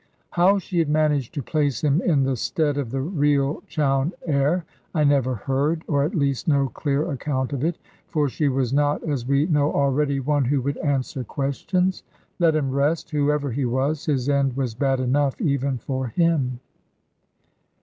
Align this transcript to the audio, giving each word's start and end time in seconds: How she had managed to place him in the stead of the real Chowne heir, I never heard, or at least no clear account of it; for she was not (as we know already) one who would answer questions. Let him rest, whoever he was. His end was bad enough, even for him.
How 0.31 0.57
she 0.57 0.79
had 0.79 0.89
managed 0.89 1.31
to 1.35 1.43
place 1.43 1.83
him 1.83 2.01
in 2.01 2.23
the 2.23 2.35
stead 2.35 2.75
of 2.75 2.89
the 2.89 3.01
real 3.03 3.61
Chowne 3.67 4.13
heir, 4.25 4.65
I 4.95 5.03
never 5.03 5.35
heard, 5.35 5.83
or 5.87 6.03
at 6.03 6.15
least 6.15 6.47
no 6.47 6.69
clear 6.69 7.11
account 7.11 7.53
of 7.53 7.63
it; 7.63 7.77
for 8.07 8.27
she 8.27 8.49
was 8.49 8.73
not 8.73 9.03
(as 9.03 9.27
we 9.27 9.45
know 9.45 9.71
already) 9.71 10.19
one 10.19 10.45
who 10.45 10.59
would 10.63 10.77
answer 10.77 11.23
questions. 11.23 12.01
Let 12.39 12.55
him 12.55 12.71
rest, 12.71 13.11
whoever 13.11 13.51
he 13.51 13.65
was. 13.65 14.07
His 14.07 14.27
end 14.27 14.57
was 14.57 14.73
bad 14.73 14.99
enough, 14.99 15.39
even 15.39 15.77
for 15.77 16.07
him. 16.07 16.61